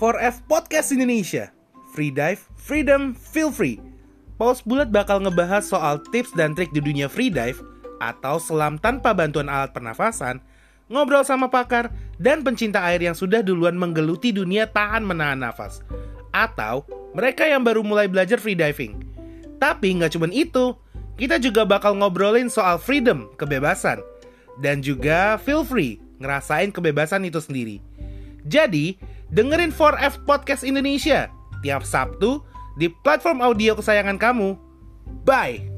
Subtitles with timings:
[0.00, 1.52] 4F Podcast Indonesia.
[1.92, 3.76] Free dive, freedom, feel free.
[4.40, 7.60] Paus Bulat bakal ngebahas soal tips dan trik di dunia free dive
[8.00, 10.40] atau selam tanpa bantuan alat pernafasan,
[10.88, 15.84] ngobrol sama pakar, dan pencinta air yang sudah duluan menggeluti dunia tahan menahan nafas.
[16.32, 19.04] Atau mereka yang baru mulai belajar free diving.
[19.60, 20.80] Tapi nggak cuma itu,
[21.20, 24.00] kita juga bakal ngobrolin soal freedom, kebebasan.
[24.64, 27.84] Dan juga feel free, ngerasain kebebasan itu sendiri.
[28.48, 28.96] Jadi,
[29.30, 31.30] dengerin 4F Podcast Indonesia
[31.62, 32.42] tiap Sabtu
[32.80, 34.56] di platform audio kesayangan kamu.
[35.22, 35.69] Bye!